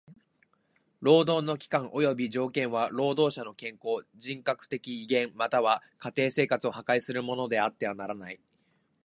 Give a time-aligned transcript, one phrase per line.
[0.99, 8.39] 労働の期間および条件は労働者の健康、人格的威厳または家庭生活を破壊するものであってはならない。